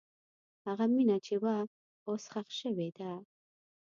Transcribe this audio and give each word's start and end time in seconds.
هغه 0.65 0.85
مینه 0.95 1.17
چې 1.25 1.35
وه، 1.43 1.55
اوس 2.07 2.23
ښخ 2.31 2.47
شوې 2.59 2.89
ده. 2.97 3.11